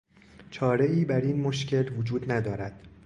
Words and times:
چارهای 0.51 1.05
براین 1.05 1.41
مشکل 1.41 1.95
وجود 1.97 2.31
ندارد. 2.31 2.87